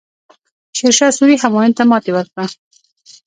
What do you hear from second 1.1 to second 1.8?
سوري همایون